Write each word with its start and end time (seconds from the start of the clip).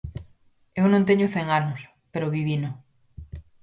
Eu 0.79 0.85
non 0.89 1.07
teño 1.09 1.27
cen 1.33 1.47
anos, 1.59 1.79
pero 2.11 2.33
vivino. 2.37 2.69